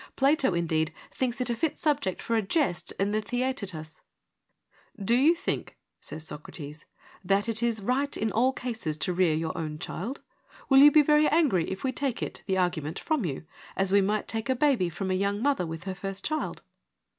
Plato, 0.15 0.55
indeed, 0.55 0.91
thinks 1.11 1.39
it 1.41 1.51
a 1.51 1.55
fit 1.55 1.77
subject 1.77 2.23
for 2.23 2.35
a 2.35 2.41
jest 2.41 2.91
in 2.99 3.11
the 3.11 3.21
Thesetetus 3.21 4.01
(p. 4.01 4.01
161).' 4.95 5.05
Do 5.05 5.13
you 5.15 5.35
think,' 5.35 5.77
says 5.99 6.25
Socrates,' 6.25 6.85
that 7.23 7.47
it 7.47 7.61
is 7.61 7.83
right 7.83 8.17
in 8.17 8.31
all 8.31 8.51
cases 8.51 8.97
to 8.97 9.13
rear 9.13 9.35
your 9.35 9.55
own 9.55 9.77
child? 9.77 10.21
Will 10.69 10.79
you 10.79 10.89
be 10.89 11.03
very 11.03 11.27
angry 11.27 11.69
if 11.69 11.83
we 11.83 11.91
take 11.91 12.23
it— 12.23 12.41
the 12.47 12.57
argument— 12.57 12.97
from 13.07 13.25
you, 13.25 13.45
as 13.75 13.91
we 13.91 14.01
might 14.01 14.27
take 14.27 14.49
a 14.49 14.55
baby 14.55 14.89
from 14.89 15.11
a 15.11 15.13
young 15.13 15.39
mother 15.39 15.67
with 15.67 15.83
her 15.83 15.93
first 15.93 16.25
child 16.25 16.63